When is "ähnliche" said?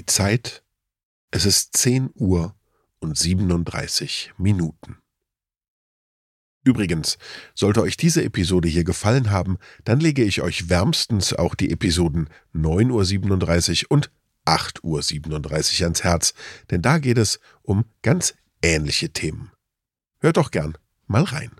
18.62-19.10